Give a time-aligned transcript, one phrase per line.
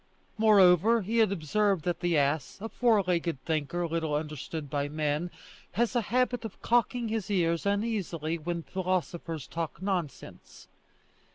[0.35, 5.29] Moreover he had observed that the ass, a four legged thinker little understood by men,
[5.73, 10.67] has a habit of cocking his ears uneasily when philosophers talk nonsense.